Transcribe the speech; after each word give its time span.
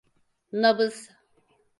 Nabız? 0.51 1.09